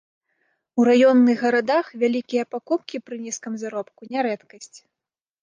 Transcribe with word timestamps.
У 0.79 0.85
раённых 0.87 1.43
гарадах 1.47 1.91
вялікія 2.05 2.43
пакупкі 2.55 3.01
пры 3.11 3.15
нізкім 3.27 3.53
заробку 3.67 4.01
не 4.11 4.19
рэдкасць. 4.31 4.77